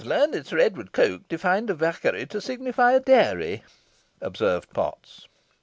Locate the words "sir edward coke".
0.47-1.27